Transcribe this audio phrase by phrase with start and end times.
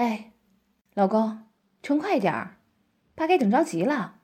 [0.00, 0.32] 哎，
[0.94, 1.44] 老公，
[1.82, 2.56] 冲快点儿，
[3.14, 4.14] 爸该等着急了。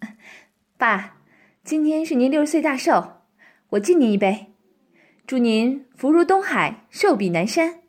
[0.76, 1.18] 爸，
[1.62, 3.22] 今天是您六十岁大寿，
[3.68, 4.52] 我敬您一杯，
[5.24, 7.82] 祝您福如东海，寿比南山。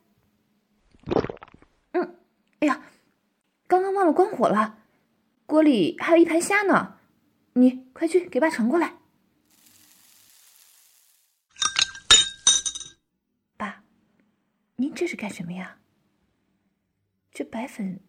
[1.90, 2.20] 嗯，
[2.60, 2.80] 哎呀，
[3.66, 4.81] 刚刚忘了关火了，
[5.52, 6.98] 锅里还有一盘虾呢，
[7.52, 8.96] 你快去给爸盛过来。
[13.58, 13.84] 爸，
[14.76, 15.78] 您这是干什么呀？
[17.30, 18.00] 这白粉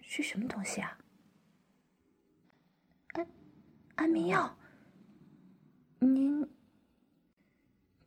[0.00, 0.96] 是什么东西啊？
[3.14, 3.26] 安
[3.96, 4.56] 安眠药，
[5.98, 6.48] 您，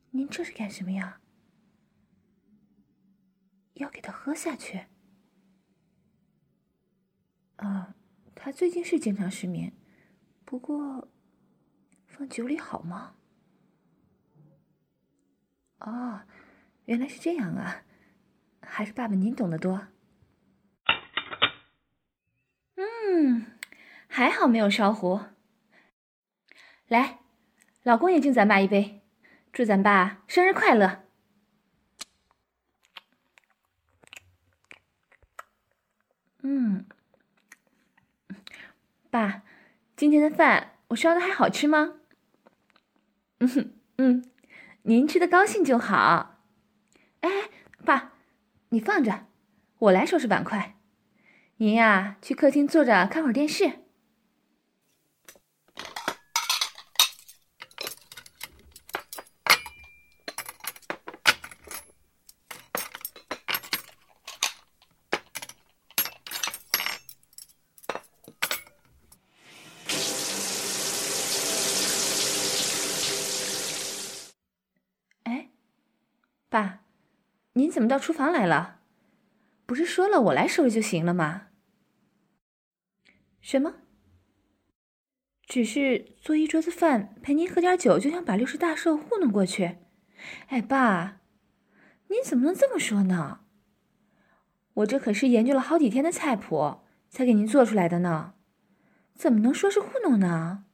[0.08, 1.20] 您这是干什么呀？
[3.74, 4.86] 要给他喝下去？
[7.56, 7.94] 啊，
[8.46, 9.72] 他最近是经常失眠，
[10.44, 11.08] 不过
[12.06, 13.16] 放酒里好吗？
[15.80, 16.20] 哦，
[16.84, 17.82] 原来是这样啊，
[18.60, 19.88] 还是爸爸您懂得多。
[22.76, 23.58] 嗯，
[24.06, 25.20] 还好没有烧糊。
[26.86, 27.18] 来，
[27.82, 29.02] 老公也敬咱爸一杯，
[29.52, 31.04] 祝咱爸生日快乐。
[36.42, 36.86] 嗯，
[39.16, 39.42] 爸，
[39.96, 41.94] 今天的饭我烧的还好吃吗？
[43.38, 44.30] 嗯哼嗯，
[44.82, 46.42] 您吃的高兴就好。
[47.20, 47.30] 哎，
[47.82, 48.12] 爸，
[48.68, 49.24] 你放着，
[49.78, 50.76] 我来收拾碗筷。
[51.56, 53.86] 您呀，去客厅坐着看会儿电视。
[76.48, 76.78] 爸，
[77.52, 78.80] 您怎么到厨房来了？
[79.66, 81.48] 不是说了我来收拾就行了吗？
[83.42, 83.74] 什么？
[85.42, 89.76] 只是做一桌子饭，陪您喝点酒，就想把六十大寿糊弄过去？
[90.46, 91.20] 哎，爸，
[92.06, 93.40] 您怎么能这么说呢？
[94.72, 98.36] 我这可是研究了好几天的菜谱，才给您做出来的呢，
[99.14, 100.64] 怎么能说是糊弄呢？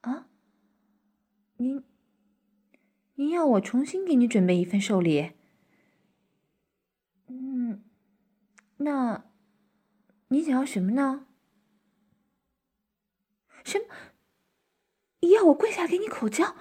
[0.00, 0.26] 啊？
[1.58, 1.84] 您？
[3.22, 5.30] 您要我重新给你准备一份寿礼？
[7.28, 7.84] 嗯，
[8.78, 9.30] 那
[10.26, 11.28] 你想要什么呢？
[13.62, 13.86] 什么？
[15.28, 16.56] 要我跪下给你口交？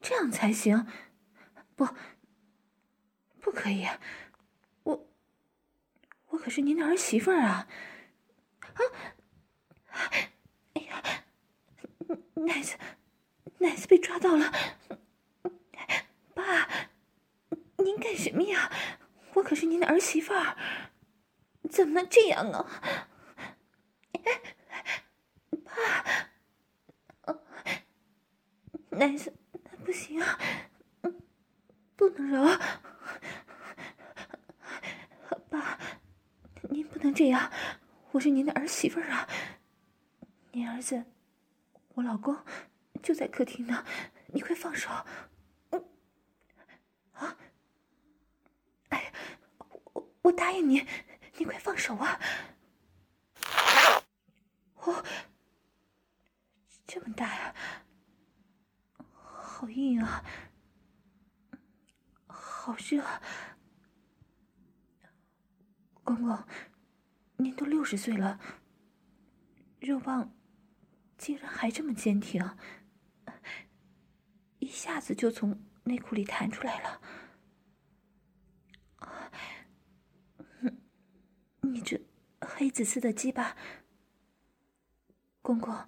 [0.00, 0.86] 这样才行？
[1.74, 1.88] 不，
[3.40, 3.84] 不可以。
[4.84, 5.08] 我，
[6.26, 7.66] 我可是您的儿媳妇儿啊！
[8.74, 8.80] 啊！
[10.74, 11.02] 哎呀，
[12.34, 12.76] 奶子，
[13.58, 14.52] 奶子被抓到了！
[16.36, 16.68] 爸，
[17.78, 18.70] 您干什么呀？
[19.32, 20.54] 我可是您的儿媳妇儿，
[21.70, 22.66] 怎么能这样呢？
[25.64, 25.72] 爸，
[28.90, 29.34] 奶子，
[29.82, 30.38] 不行啊，
[31.96, 32.58] 不能揉。
[35.48, 35.78] 爸，
[36.68, 37.50] 您不能这样，
[38.10, 39.26] 我是您的儿媳妇儿啊。
[40.52, 41.02] 您儿子，
[41.94, 42.36] 我老公
[43.02, 43.86] 就在客厅呢，
[44.26, 44.90] 你快放手。
[50.22, 50.86] 我答应你，
[51.38, 52.20] 你快放手啊！
[54.74, 55.04] 哦，
[56.86, 57.54] 这么大呀，
[59.14, 60.24] 好硬啊，
[62.26, 63.04] 好热。
[66.02, 66.44] 公公，
[67.36, 68.38] 您都六十岁了，
[69.80, 70.34] 肉棒
[71.16, 72.44] 竟然还这么坚挺，
[74.58, 77.00] 一下子就从内裤里弹出来了。
[81.76, 82.00] 你这
[82.40, 83.54] 黑紫色的鸡巴，
[85.42, 85.86] 公公，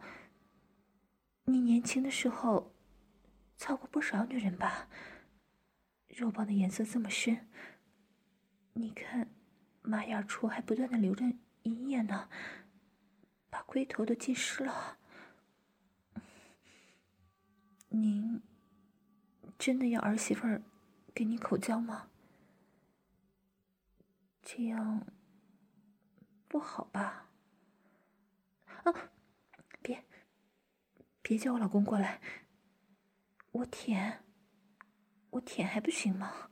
[1.45, 2.75] 你年轻的时候
[3.57, 4.87] 操过不少女人吧？
[6.09, 7.49] 肉棒的颜色这么深，
[8.75, 9.31] 你看
[9.81, 11.25] 马眼处还不断的流着
[11.63, 12.29] 淫液呢，
[13.49, 14.99] 把龟头都浸湿了。
[17.89, 18.43] 您
[19.59, 20.61] 真的要儿媳妇儿
[21.15, 22.11] 给你口交吗？
[24.43, 25.07] 这样。
[26.49, 27.29] 不好吧？
[28.85, 28.93] 啊！
[29.83, 30.05] 别！
[31.21, 32.21] 别叫我老公过来！
[33.53, 34.25] 我舔，
[35.31, 36.49] 我舔还不行吗？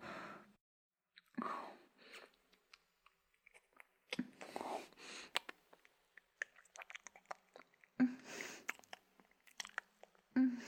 [7.99, 8.19] 嗯
[10.35, 10.61] 嗯，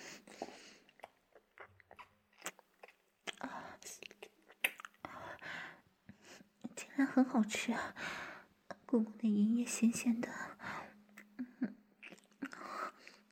[3.41, 3.79] 啊！
[6.75, 7.95] 竟然很好吃啊！
[8.91, 10.31] 公公的银叶咸咸的，
[11.37, 11.75] 嗯，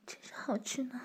[0.05, 1.01] 真是好吃呢。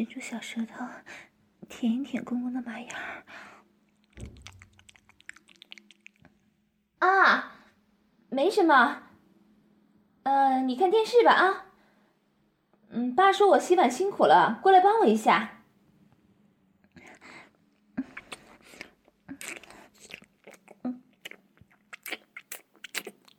[0.00, 0.86] 伸出小舌头，
[1.68, 2.90] 舔一舔公公的马眼。
[7.00, 7.52] 啊，
[8.30, 9.02] 没什么。
[10.22, 11.66] 呃，你看电视吧啊。
[12.88, 15.60] 嗯，爸说我洗碗辛苦了，过来帮我一下。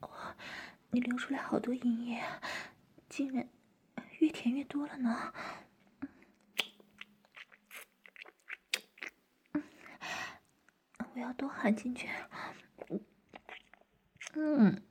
[0.02, 0.36] 哇，
[0.92, 2.24] 你流出来好多银液，
[3.10, 3.50] 竟然
[4.20, 5.34] 越舔越多了呢。
[11.14, 12.08] 我要多含进去。
[14.34, 14.82] 嗯，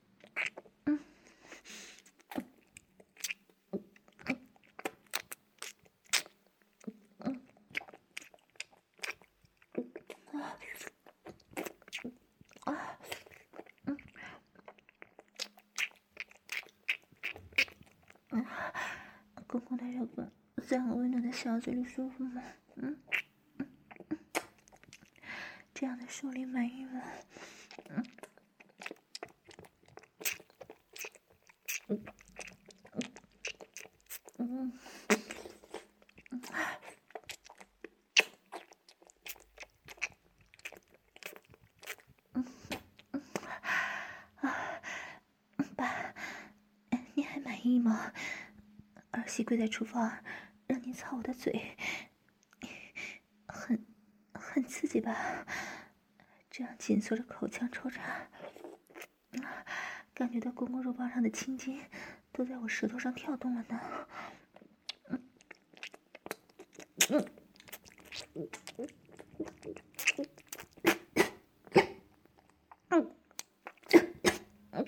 [0.85, 0.99] 嗯，
[3.73, 3.79] 嗯，
[7.19, 7.41] 嗯，
[12.65, 12.77] 嗯，
[13.85, 13.97] 嗯，
[18.29, 18.45] 嗯，
[19.45, 20.31] 公公的肉棒
[20.65, 22.41] 在我温暖的小嘴里舒服吗？
[22.75, 22.97] 嗯。
[25.81, 27.01] 这样的手里满意吗？
[27.89, 28.05] 嗯，
[31.87, 32.03] 嗯，
[34.37, 34.73] 嗯，
[42.33, 42.45] 嗯，
[43.13, 43.23] 嗯，
[44.41, 44.79] 啊，
[45.75, 46.13] 爸，
[47.15, 48.13] 你还满意吗？
[49.09, 50.23] 儿媳跪在厨房，
[50.67, 51.75] 让你擦我的嘴，
[53.47, 53.83] 很，
[54.31, 55.43] 很刺激吧？
[56.81, 58.01] 紧缩着口腔抽插，
[60.15, 61.79] 感觉到公公肉棒上的青筋
[62.31, 63.79] 都在我舌头上跳动了呢。
[65.09, 65.23] 嗯，
[68.33, 68.49] 嗯，
[72.89, 73.15] 嗯，嗯，
[74.71, 74.85] 嗯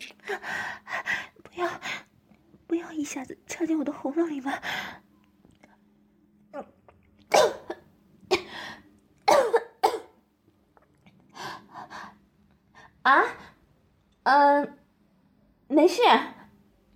[1.43, 1.69] 不要，
[2.65, 4.59] 不要一下子插进我的喉咙里吧。
[13.03, 13.21] 啊，
[14.23, 14.77] 嗯、呃，
[15.67, 16.01] 没事，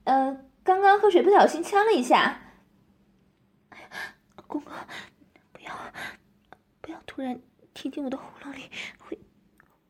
[0.05, 2.41] 嗯、呃，刚刚喝水不小心呛了一下。
[4.47, 4.73] 公公，
[5.51, 5.93] 不要，
[6.81, 7.39] 不要突然
[7.75, 9.19] 贴进我的喉咙里，会，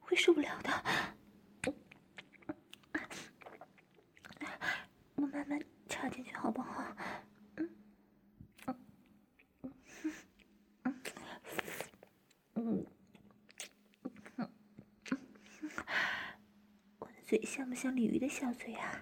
[0.01, 0.69] 会受不了的。
[5.15, 5.57] 我慢慢
[5.87, 6.83] 插进去，好不好？
[7.55, 7.69] 嗯，
[8.65, 8.75] 嗯，
[10.83, 10.93] 嗯，
[12.55, 12.85] 嗯。
[17.25, 19.01] 嘴像不像鲤鱼的小嘴啊？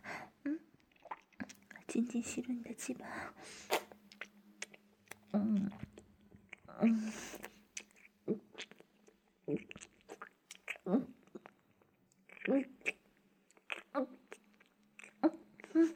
[1.95, 3.05] 紧紧吸住你的鸡巴。
[5.31, 5.71] 嗯，
[6.81, 7.13] 嗯，
[8.25, 8.37] 嗯，
[9.45, 9.57] 嗯，
[10.83, 11.07] 嗯，
[12.47, 12.65] 嗯，
[13.93, 14.07] 嗯，
[15.21, 15.31] 嗯，
[15.73, 15.95] 嗯，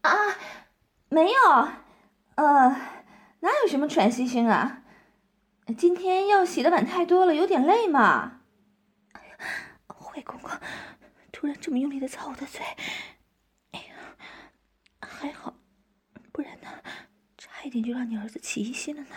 [0.00, 0.36] 啊
[1.08, 1.38] 没有
[2.34, 2.68] 呃
[3.40, 4.82] 哪有什么喘息声啊？
[5.78, 8.40] 今天要洗的碗太多了有点累嘛。
[9.86, 10.50] 坏公公
[11.32, 12.60] 突然这么用力的擦我的嘴
[13.72, 13.94] 哎呀
[15.00, 15.56] 还好
[16.32, 16.68] 不然呢
[17.38, 19.16] 差一点就让你儿子起疑心了呢。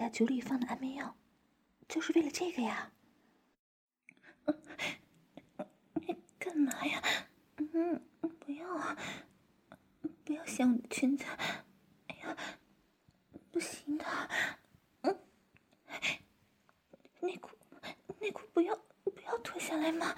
[0.11, 1.15] 酒里放的安眠药，
[1.87, 2.91] 就是为了这个呀？
[6.37, 7.01] 干嘛呀？
[7.57, 8.01] 嗯，
[8.39, 8.97] 不要啊！
[10.25, 11.23] 不要掀我的裙子！
[12.07, 12.37] 哎呀，
[13.51, 14.05] 不行的。
[17.21, 17.51] 内裤，
[18.19, 20.13] 内裤不要不要脱下来嘛！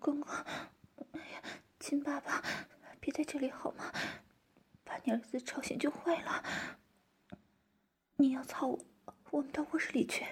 [0.00, 0.32] 公公，
[1.12, 1.42] 哎呀，
[1.78, 2.42] 亲爸爸，
[3.00, 3.92] 别在这里好吗？
[4.84, 6.42] 把你儿子吵醒就坏了。
[8.18, 8.78] 你要操我，
[9.30, 10.24] 我们到卧室里去。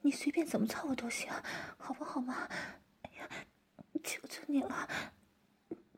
[0.00, 1.30] 你随便怎么操我都行，
[1.76, 2.48] 好不好吗？
[3.02, 3.28] 哎呀，
[4.02, 4.88] 求求你了，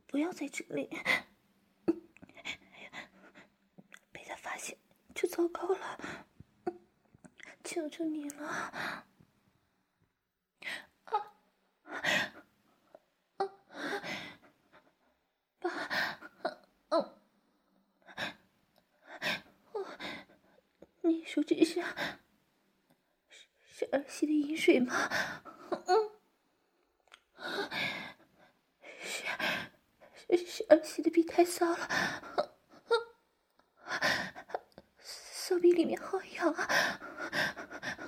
[0.07, 0.89] 不要在这里。
[0.91, 1.95] 哎
[2.83, 2.91] 呀，
[4.11, 4.77] 被他发现
[5.15, 6.27] 就糟糕了。
[7.63, 9.05] 求求你了，啊
[11.85, 12.03] 啊
[13.37, 13.47] 啊！
[15.61, 15.71] 爸，
[16.89, 17.15] 嗯，
[19.73, 19.87] 我，
[21.03, 21.83] 你说这是
[23.63, 25.11] 是儿媳的饮水吗？
[25.87, 26.11] 嗯，
[29.03, 29.25] 是
[30.37, 31.89] 是是儿媳的逼太骚了，
[34.99, 36.69] 骚逼里面好痒啊！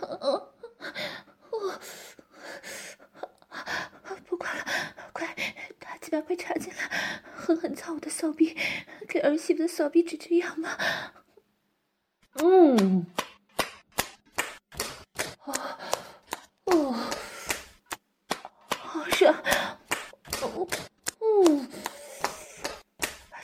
[0.01, 0.53] 哦，
[4.27, 4.65] 不管了，
[5.13, 5.35] 快，
[5.79, 8.57] 大鸡巴快插进来，狠狠操我的骚逼，
[9.09, 11.15] 给儿媳妇的骚逼止止痒吧。
[12.35, 13.07] 嗯，
[15.45, 15.53] 哦，
[16.65, 16.93] 哦，
[18.79, 19.35] 好爽，
[20.41, 20.67] 哦，
[21.21, 21.69] 嗯，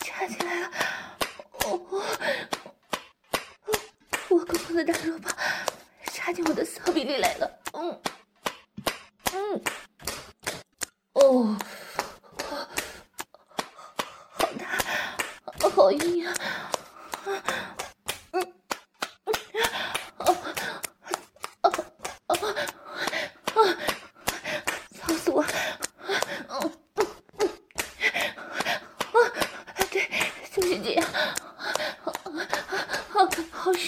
[0.01, 0.71] 插进来了，
[1.65, 1.79] 哦，
[4.31, 5.35] 我公公的大肉棒。
[6.13, 8.03] 插进我的骚逼里来了，嗯，
[9.33, 9.63] 嗯，
[11.13, 11.57] 哦，
[14.33, 14.79] 好大，
[15.71, 16.35] 好硬啊，
[18.33, 18.53] 嗯，
[20.19, 20.37] 哦，
[21.63, 21.73] 哦，
[22.27, 22.35] 哦，
[23.55, 23.77] 哦，
[24.93, 25.43] 操死我，
[26.49, 26.61] 嗯，
[26.97, 27.07] 嗯，
[27.39, 27.49] 嗯，
[29.13, 29.17] 哦，
[29.91, 29.97] 对，
[30.53, 31.07] 就是这样，
[33.51, 33.79] 好，热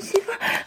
[0.00, 0.59] 媳妇儿？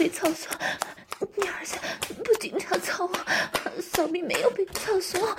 [0.00, 0.48] 被操作，
[1.36, 1.76] 你儿子
[2.24, 3.12] 不经常操我。
[3.82, 5.36] 小米没有被操作。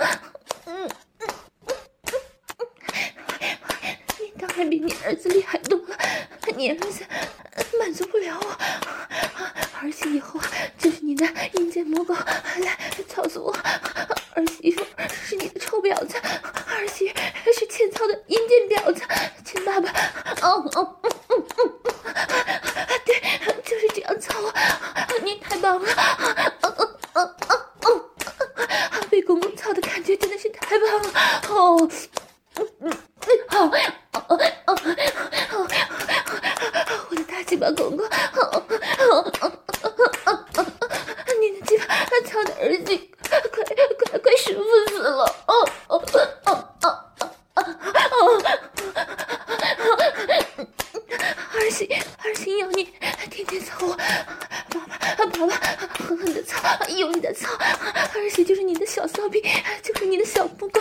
[59.22, 59.40] 宝贝
[59.80, 60.80] 就是你的小布狗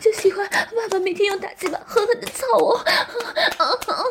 [0.00, 2.74] 就喜欢爸爸每天用打气巴狠狠的操我。
[2.76, 2.86] 啊
[3.58, 4.04] 啊啊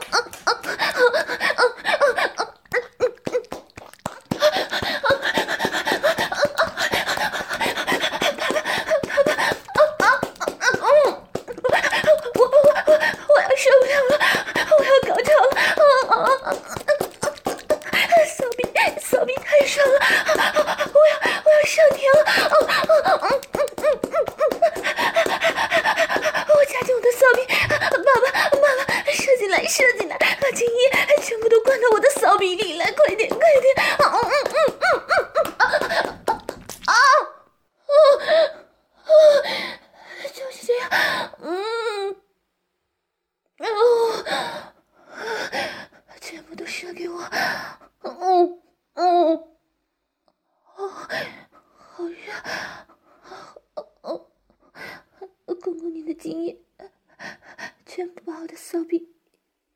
[58.83, 59.15] 肚必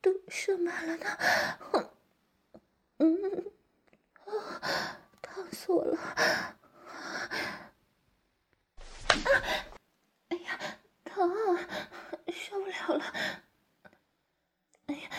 [0.02, 1.06] 都射满了呢，
[2.98, 3.46] 嗯，
[4.26, 5.98] 啊，烫死我了！
[5.98, 7.30] 啊，
[10.28, 11.34] 哎呀，疼，
[12.34, 13.14] 受不了了！
[14.88, 15.10] 哎呀，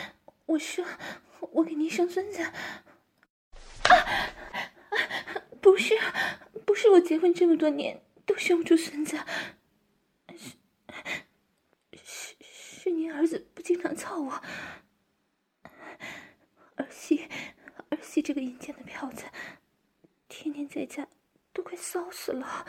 [0.44, 0.84] 我说，
[1.52, 2.42] 我给您生孙子！
[2.42, 2.52] 啊，
[5.62, 5.98] 不是，
[6.66, 9.16] 不是，我结婚这么多年都生不出孙子
[10.36, 10.66] 是
[12.02, 12.36] 是
[12.88, 14.42] 是您儿子不经常操我，
[16.76, 17.28] 儿媳
[17.90, 19.26] 儿媳这个阴间的婊子，
[20.26, 21.06] 天天在家
[21.52, 22.66] 都快骚死了。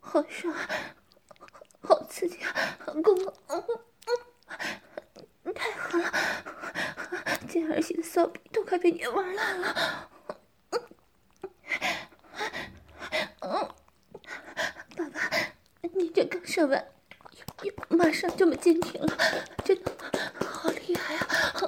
[0.00, 0.54] 好爽。
[2.08, 2.38] 刺激，
[3.02, 3.34] 公公，
[5.54, 6.10] 太狠了！
[7.56, 10.10] 见儿媳的骚逼都快被你玩烂了。
[13.40, 13.68] 嗯，
[14.94, 15.30] 爸爸，
[15.94, 16.86] 你这刚射完，
[17.88, 19.16] 马上这么坚挺了，
[19.64, 19.90] 真的
[20.46, 21.66] 好厉害啊！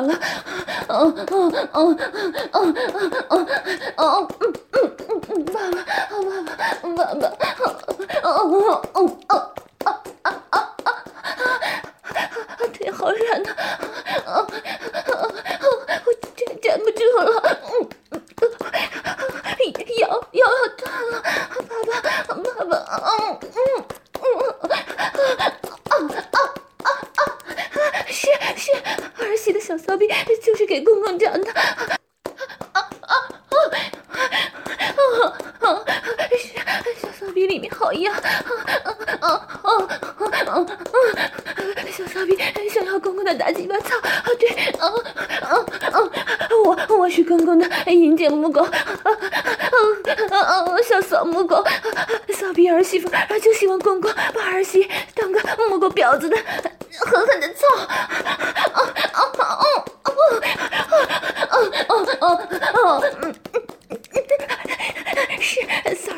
[0.00, 0.06] 受不了。
[0.06, 0.14] 了，
[0.88, 0.92] 哦
[1.30, 1.34] 哦
[1.72, 1.96] 哦
[2.52, 2.58] 哦哦
[3.28, 3.32] 哦
[3.96, 5.76] 哦嗯嗯嗯嗯，爸爸，
[6.10, 6.12] 爸
[6.96, 7.24] 爸，爸爸，
[8.22, 8.32] 哦哦
[8.92, 8.96] 哦
[9.28, 9.32] 哦
[9.84, 9.88] 哦
[10.24, 10.56] 哦哦
[12.58, 13.48] 哦，腿好软呐，
[14.26, 14.28] 哦
[15.06, 15.64] 哦哦，
[16.06, 17.26] 我站站不住了，
[17.64, 17.72] 嗯
[18.10, 18.42] 嗯，
[19.98, 21.14] 腰腰要断了，
[21.68, 23.38] 爸爸，爸爸，嗯，
[25.88, 25.92] 啊
[26.82, 27.20] 啊啊！
[28.08, 28.72] 是是，
[29.18, 29.36] 儿
[29.90, 30.08] 媳的小骚逼
[30.42, 31.50] 就是给公公讲的。
[31.52, 31.98] 啊
[32.72, 33.14] 啊啊
[35.10, 35.16] 啊
[35.60, 35.84] 啊！
[36.30, 36.48] 是
[37.00, 38.14] 小骚逼里面好痒。
[38.14, 38.20] 啊
[38.84, 39.28] 啊啊
[39.62, 39.70] 啊
[40.46, 40.66] 啊啊！
[41.90, 42.38] 小骚逼
[42.72, 43.96] 想要公公的大鸡巴操。
[43.98, 44.48] 啊对，
[44.78, 44.86] 啊
[45.42, 45.58] 啊
[45.90, 45.98] 啊！
[46.64, 48.62] 我我是公公的阴间母狗。
[48.62, 48.70] 啊
[49.02, 49.10] 啊
[50.30, 50.82] 啊啊！
[50.82, 51.64] 小骚母狗，
[52.32, 53.08] 骚逼儿媳妇
[53.42, 56.36] 就希望公公把儿媳当个母狗婊子的。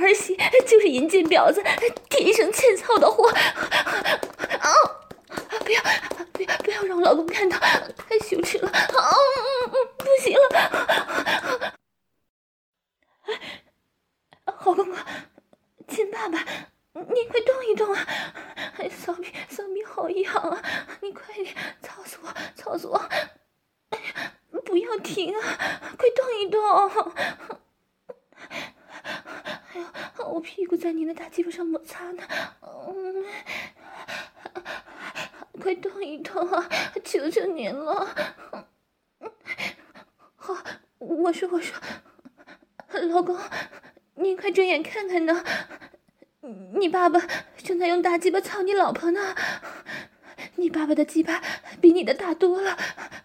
[0.03, 0.37] 儿媳，
[0.67, 1.63] 就是淫贱婊子，
[2.11, 3.29] 天生欠操的货。
[3.29, 4.73] 啊！
[5.65, 5.83] 不要
[6.33, 8.69] 不要不要让我老公看到，太羞耻了！
[8.69, 11.75] 啊嗯嗯，不行了！
[14.57, 14.97] 好公公，
[15.89, 16.45] 亲爸爸。
[16.95, 18.07] 你快动一动啊！
[18.91, 20.63] 骚逼骚逼好痒啊！
[21.01, 22.97] 你快点，操死我，操死我！
[23.89, 24.35] 哎呀，
[24.65, 25.41] 不要停啊！
[25.97, 26.61] 快动一动！
[29.73, 29.91] 哎呀，
[30.31, 32.23] 我屁股在你的大鸡巴上摩擦呢。
[32.61, 33.25] 嗯，
[35.63, 36.69] 快动一动啊！
[37.03, 38.07] 求求您了。
[40.37, 40.55] 好，
[40.99, 41.75] 我说我说，
[43.09, 43.39] 老公，
[44.17, 45.43] 您快睁眼看看呢。
[46.75, 47.21] 你爸爸
[47.57, 49.37] 正在用大鸡巴操你老婆呢，
[50.57, 51.43] 你爸爸的鸡巴
[51.81, 52.79] 比你的大多了，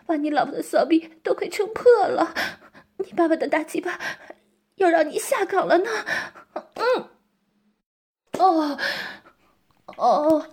[0.08, 2.34] 把你老婆的骚逼都快撑破了。
[2.98, 4.00] 你爸爸的大鸡巴
[4.76, 5.90] 要让你下岗了呢。
[6.74, 7.10] 嗯，
[8.40, 8.78] 哦，
[9.96, 10.48] 哦，哦，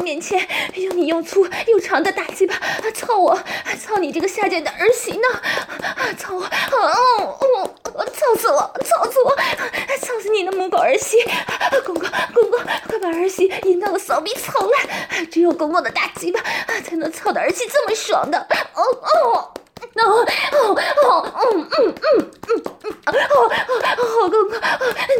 [0.00, 2.54] 面前用你又粗又长的大鸡巴
[2.94, 3.38] 操我，
[3.80, 5.28] 操你这个下贱的儿媳呢，
[6.18, 7.74] 操我，哦，哦。
[8.12, 8.58] 操死我！
[8.84, 9.36] 操死我！
[10.00, 11.18] 操死你的母狗儿媳！
[11.84, 15.28] 公公，公公，快把儿媳阴道的骚逼操烂！
[15.30, 16.40] 只有公公的大鸡巴
[16.84, 18.38] 才能操的儿媳这么爽的！
[18.74, 19.52] 哦哦
[20.06, 21.10] 哦哦哦
[21.52, 22.52] 嗯嗯嗯嗯
[23.06, 24.52] 哦哦哦好公公，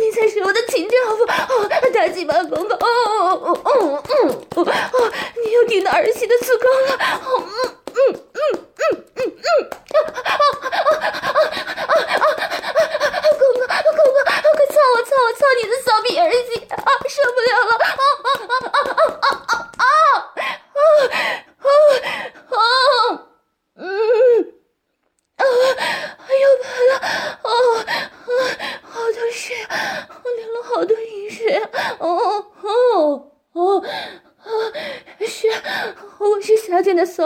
[0.01, 5.13] 你才是我的亲丈夫哦大鸡巴公公哦哦哦嗯嗯哦哦
[5.45, 6.93] 你又听到儿媳的粗口了
[7.25, 7.43] 哦
[7.95, 8.39] 嗯嗯
[8.79, 9.51] 嗯嗯嗯
[9.91, 11.35] 哦啊啊啊啊
[11.91, 12.33] 啊
[13.39, 16.77] 公公公公快操我操我操你的骚逼儿媳啊
[17.09, 19.50] 受不了了哦哦哦哦哦哦！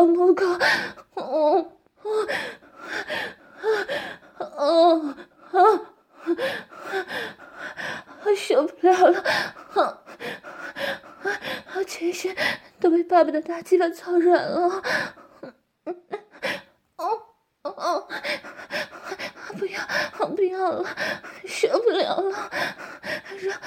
[0.06, 0.44] 母狗！
[1.14, 2.26] 哦哦
[4.38, 5.16] 啊哦
[5.52, 5.56] 啊！
[8.24, 9.20] 我受不了了，
[9.74, 10.02] 啊，
[11.74, 12.34] 我全身
[12.80, 14.82] 都被爸爸的大鸡巴操软了，
[16.96, 17.22] 哦
[17.62, 18.08] 哦，
[19.58, 19.80] 不要，
[20.34, 20.88] 不要了，
[21.46, 22.50] 受不了了，
[23.40, 23.60] 让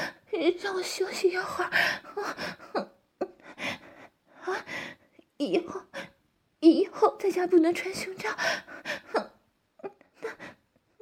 [0.61, 1.69] 让我休息一会儿，
[4.41, 4.65] 啊，
[5.37, 5.81] 以后
[7.37, 8.35] 家不能穿胸罩，
[10.21, 10.29] 那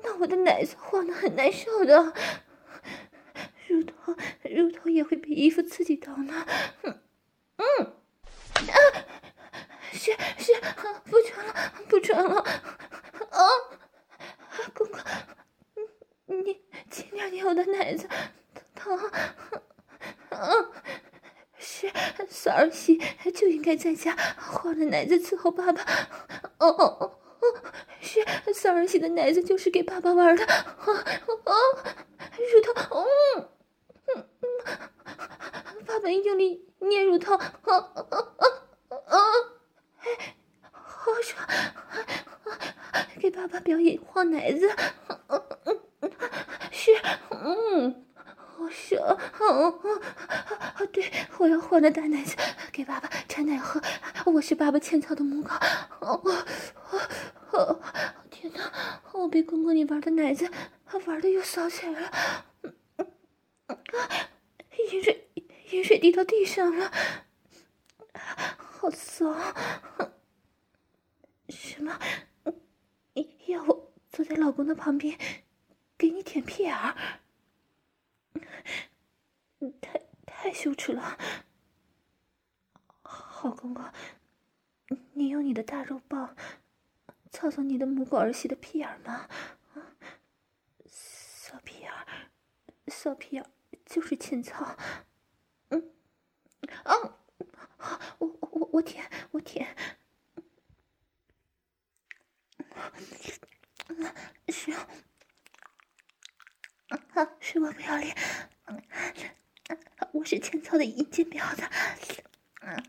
[0.04, 2.14] 那我的奶子晃得很难受的，
[3.68, 6.46] 乳头乳头也会被衣服刺激到呢。
[6.84, 7.02] 嗯
[7.56, 7.94] 嗯
[8.56, 8.76] 啊，
[9.94, 10.54] 是是，
[11.06, 11.54] 不穿了
[11.88, 13.40] 不穿了啊！
[14.74, 15.00] 公公，
[16.26, 18.10] 你轻点捏我的奶子，
[18.76, 19.00] 疼。
[20.30, 20.72] 嗯，
[21.58, 21.90] 是
[22.28, 23.02] 嫂儿媳
[23.34, 25.82] 就应该在家晃着奶子伺候爸爸。
[26.70, 27.54] 哦哦哦，
[28.02, 30.44] 是嫂儿媳的奶子就是给爸爸玩的。
[30.46, 30.94] 哦
[31.46, 31.54] 哦，
[32.54, 33.50] 乳头，嗯
[34.16, 34.48] 嗯嗯，
[35.86, 37.36] 爸爸用力捏乳头。
[37.36, 38.18] 哦哦哦
[38.90, 39.18] 哦，
[40.00, 40.36] 哎，
[40.72, 41.48] 好爽！
[43.20, 44.68] 给爸爸表演晃奶子。
[45.08, 45.20] 嗯
[45.66, 46.12] 嗯嗯，
[46.72, 46.92] 是，
[47.30, 48.05] 嗯。
[48.58, 49.04] 好爽！
[49.40, 49.80] 哦
[50.78, 52.38] 哦，对，我要换着大奶子
[52.72, 53.82] 给爸爸掺奶喝。
[54.26, 55.50] 我是爸爸浅草的母狗。
[56.00, 57.00] 哦哦
[57.52, 57.82] 哦！
[58.32, 60.50] 天哪，我被公公你玩的奶子
[61.06, 62.08] 玩的又骚起来了。
[63.68, 63.78] 啊！
[64.90, 65.28] 盐水，
[65.72, 66.90] 盐水滴到地上了，
[68.58, 69.36] 好骚！
[71.50, 72.00] 什么？
[73.14, 75.18] 你要我坐在老公的旁边
[75.98, 76.96] 给你舔屁眼儿？
[79.82, 81.18] 太太羞耻了，
[83.02, 83.86] 好公公，
[85.14, 86.36] 你用你的大肉棒
[87.32, 89.28] 操操你的母狗儿媳的屁眼吗？
[89.74, 89.96] 啊，
[90.88, 91.92] 骚屁眼，
[92.88, 93.46] 骚屁眼
[93.86, 94.78] 就是欠操。
[95.70, 95.94] 嗯，
[96.84, 97.18] 啊，
[98.20, 99.76] 我我我舔我舔，
[104.50, 104.72] 是。
[104.72, 104.88] 啊！
[107.40, 108.16] 是我不要脸，
[110.12, 111.64] 我是欠操的阴间婊子。
[112.62, 112.84] 嗯，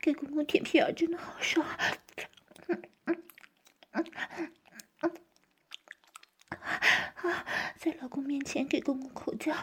[0.00, 1.66] 给公公舔屁眼真的好爽。
[2.68, 3.22] 嗯嗯
[3.92, 4.04] 嗯
[5.00, 5.16] 嗯
[7.16, 7.46] 啊！
[7.78, 9.56] 在老公面前给公公口交，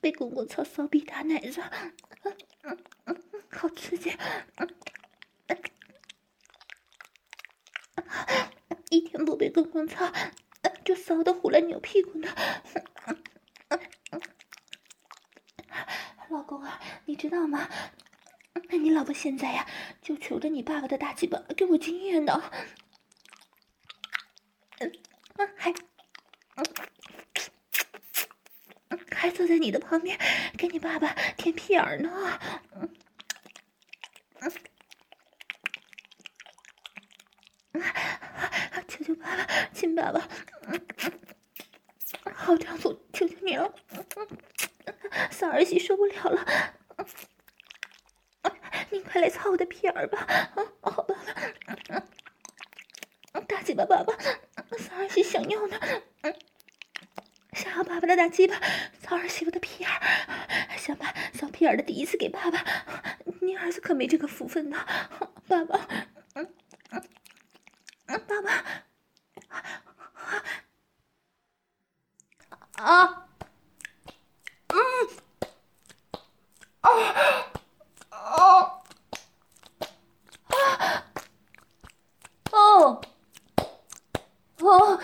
[0.00, 1.60] 被公公操骚逼打奶子，
[2.22, 4.16] 嗯嗯嗯，好刺激。
[8.90, 10.12] 一天不被公公操，
[10.94, 12.28] 骚得呼来扭屁股呢。
[16.30, 17.68] 老公啊，你知道吗？
[18.70, 19.66] 那你老婆现在呀，
[20.00, 22.50] 就求着你爸爸的大鸡巴给我经验呢。
[24.78, 24.92] 嗯，
[25.56, 25.74] 还，
[29.10, 30.18] 还坐在你的旁边，
[30.56, 32.40] 给你爸爸舔屁眼呢。
[38.88, 40.28] 求求爸爸，亲爸爸，
[43.12, 43.74] 求求你了，
[45.30, 46.46] 三儿媳受不了了，
[48.90, 50.26] 你快来擦我的屁眼吧，
[50.80, 51.14] 好爸
[53.32, 54.14] 爸，大鸡巴爸爸，
[54.78, 55.78] 三儿媳想要呢，
[57.52, 58.60] 想要爸爸的大鸡巴，
[59.00, 59.90] 擦儿媳妇的屁眼，
[60.76, 62.64] 想把小屁眼的第一次给爸爸，
[63.40, 64.86] 您儿子可没这个福分呢，
[65.48, 65.88] 爸爸。
[68.28, 68.84] 爸爸，
[72.78, 73.26] 啊，
[74.68, 74.78] 嗯，
[76.80, 76.90] 啊，
[78.10, 78.82] 啊，
[80.48, 81.04] 啊，
[82.50, 83.00] 哦，
[84.60, 85.00] 哦，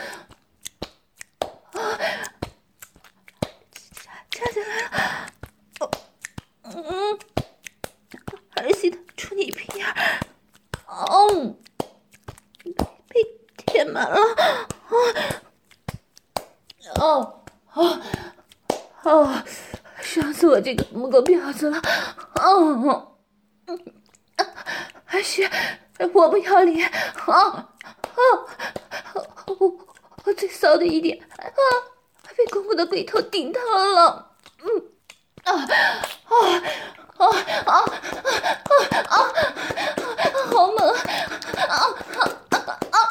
[1.72, 1.98] 啊，
[4.30, 4.88] 掐起来了，
[5.80, 5.90] 哦，
[6.64, 7.18] 嗯，
[8.56, 9.86] 儿媳的处女屁眼，
[10.86, 11.54] 哦。
[13.66, 14.66] 填满了，啊，
[16.96, 18.00] 哦，哦，
[19.04, 19.44] 哦，
[20.00, 21.78] 爽死我这个母狗婊子了，
[22.36, 23.06] 哦，嗯，
[25.04, 25.48] 还是
[26.12, 26.88] 我不要脸，
[27.26, 27.68] 啊，啊，
[29.46, 29.78] 我
[30.24, 31.44] 我最骚的一点，啊，
[32.36, 34.30] 被公公的龟头顶到了，
[34.62, 34.68] 嗯，
[35.44, 35.52] 啊，
[36.24, 36.34] 啊，
[37.18, 37.26] 啊，
[37.66, 37.74] 啊，
[39.08, 39.16] 啊，啊，
[40.52, 40.96] 好猛，啊，
[41.68, 41.74] 啊
[42.10, 42.58] 啊啊
[42.90, 43.08] 啊啊。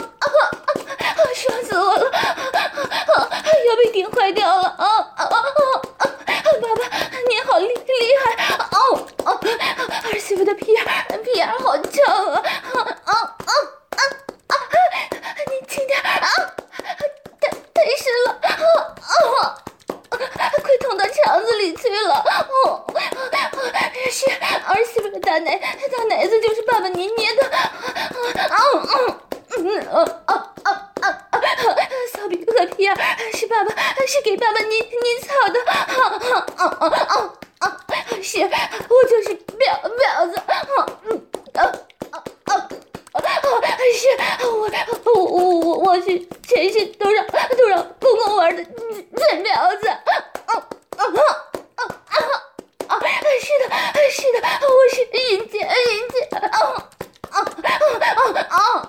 [1.36, 2.10] 爽死我了！
[2.10, 3.30] 啊
[3.70, 4.64] 要被顶坏掉了！
[4.70, 5.87] 啊啊啊啊！
[6.60, 6.84] 爸爸，
[7.30, 8.56] 你好厉厉害！
[8.72, 9.40] 哦哦，
[10.12, 10.86] 儿媳妇的屁眼
[11.24, 12.42] 屁眼好翘啊！
[12.74, 13.14] 啊啊
[13.46, 14.02] 啊
[14.48, 14.54] 啊！
[15.48, 16.30] 你轻点啊！
[17.40, 18.40] 太太深了！
[18.42, 18.46] 啊
[19.40, 19.58] 啊！
[20.10, 22.16] 快捅到肠子里去了！
[22.66, 22.86] 哦，
[24.12, 27.48] 是儿媳妇的大奶大奶子就是爸爸您捏的！
[27.50, 27.68] 啊
[28.50, 29.20] 啊
[29.56, 30.34] 嗯哦哦
[30.66, 30.70] 哦
[31.02, 31.06] 哦！
[32.14, 32.96] 小、啊、比、啊啊、和皮儿
[33.34, 33.72] 是爸爸，
[34.06, 36.02] 是给爸爸拧拧草的，啊哦
[36.58, 36.62] 哦
[37.10, 37.32] 哦
[37.62, 37.64] 哦！
[38.22, 40.46] 是，我就是婊婊子，啊
[41.54, 41.62] 啊
[42.46, 42.54] 啊
[43.14, 43.20] 啊！
[43.94, 44.02] 是，
[44.44, 44.46] 我
[45.14, 46.06] 我我我我是
[46.44, 47.26] 全市都让
[47.58, 49.98] 都让公公玩的最婊子，啊
[50.48, 50.54] 啊
[50.98, 51.04] 啊
[51.76, 51.82] 啊
[52.88, 53.00] 啊！
[53.40, 53.76] 是的，
[54.10, 55.64] 是的，我是银姐，银
[56.10, 56.54] 姐，啊啊
[57.32, 58.08] 啊啊啊！
[58.08, 58.87] 啊啊啊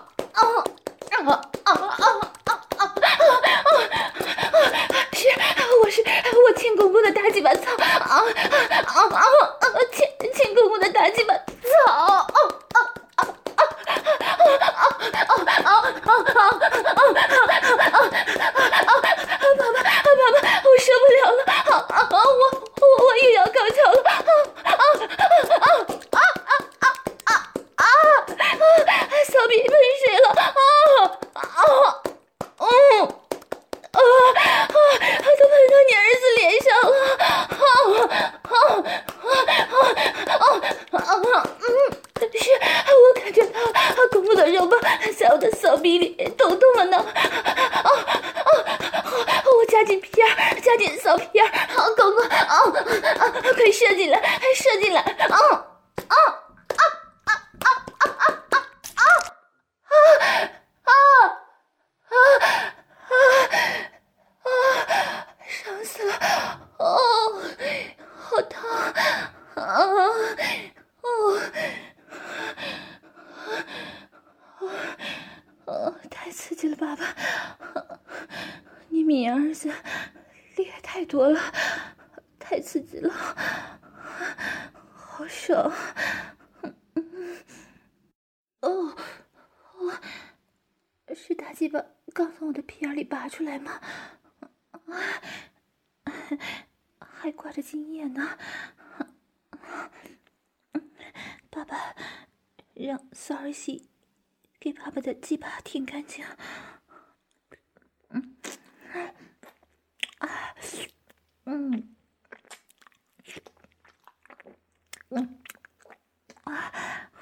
[51.32, 51.50] 燕儿，
[51.96, 52.62] 狗狗，啊，
[53.54, 54.20] 快射进来，
[54.54, 55.36] 射进来，啊，
[56.08, 56.37] 啊。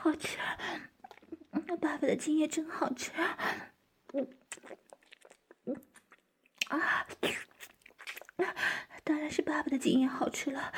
[0.07, 0.39] 好吃。
[1.81, 3.11] 爸爸的精液真好吃。
[6.69, 7.05] 啊，
[9.03, 10.73] 当然是爸爸的精液好吃了，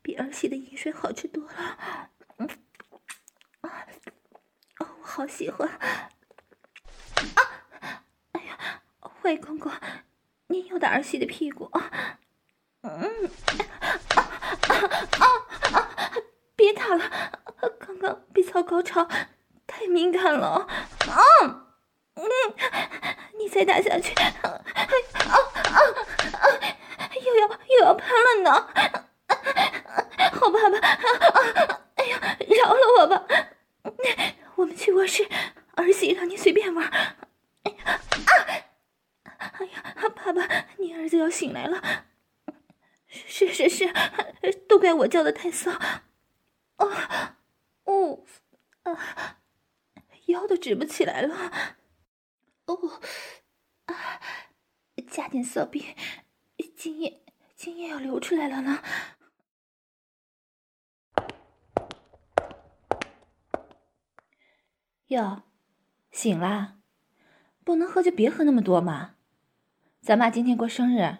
[0.00, 1.52] 比儿媳的饮水好吃多了。
[3.62, 3.86] 啊，
[4.78, 5.68] 哦，我好喜欢。
[5.68, 5.80] 啊，
[8.30, 9.72] 哎呀，坏公公，
[10.46, 11.68] 你又打儿媳的屁股。
[12.82, 13.30] 嗯，
[14.14, 14.22] 啊
[14.68, 14.86] 啊
[15.18, 15.26] 啊
[15.72, 16.14] 啊！
[16.54, 17.37] 别打了，
[18.50, 19.06] 刚刚比较高潮，
[19.66, 20.66] 太敏感了。
[21.06, 21.20] 啊！
[22.14, 22.24] 嗯，
[23.38, 24.58] 你再打下去，啊啊
[25.62, 25.78] 啊！
[27.24, 28.50] 又要又要喷了呢！
[30.32, 33.24] 好爸爸，啊，哎呀，饶了我吧！
[34.56, 35.28] 我们去卧室，
[35.76, 36.86] 儿媳让你随便玩。
[37.64, 38.00] 哎呀，
[39.36, 40.42] 哎呀，爸爸，
[40.78, 41.80] 你儿子要醒来了。
[43.08, 43.92] 是是是，
[44.68, 45.70] 都怪我叫的太骚。
[46.76, 47.36] 啊，
[47.84, 48.24] 哦，
[48.82, 49.38] 啊，
[50.26, 51.76] 腰都直不起来了。
[52.88, 54.20] 啊！
[55.10, 55.96] 加点扫臂，
[56.76, 57.24] 精液
[57.56, 58.82] 精液要流出来了呢。
[65.06, 65.42] 哟，
[66.10, 66.78] 醒啦？
[67.64, 69.16] 不能喝就别喝那么多嘛。
[70.02, 71.18] 咱妈今天过生日，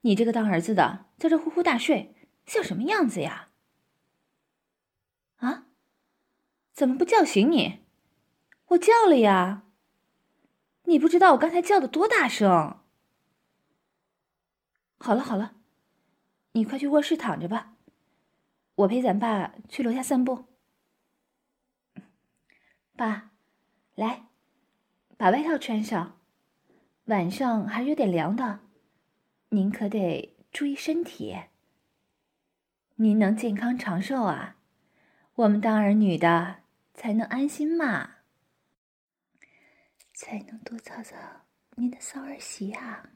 [0.00, 2.14] 你这个当儿子的在这呼呼大睡，
[2.46, 3.50] 像什么样子呀？
[5.36, 5.66] 啊？
[6.72, 7.84] 怎么不叫醒你？
[8.68, 9.64] 我叫了呀。
[10.84, 12.78] 你不知道我刚才叫的多大声？
[14.98, 15.54] 好了好了，
[16.52, 17.74] 你快去卧室躺着吧，
[18.76, 20.46] 我陪咱爸去楼下散步。
[22.96, 23.32] 爸，
[23.94, 24.26] 来，
[25.16, 26.20] 把外套穿上，
[27.06, 28.60] 晚上还是有点凉的，
[29.48, 31.36] 您可得注意身体。
[32.96, 34.56] 您能健康长寿啊，
[35.34, 36.62] 我们当儿女的
[36.94, 38.13] 才能安心嘛。
[40.24, 41.14] 才能多操操
[41.76, 43.06] 您的骚儿媳啊！